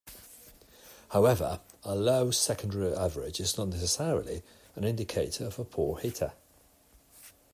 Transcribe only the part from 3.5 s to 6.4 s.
not necessarily an indicator of a poor hitter.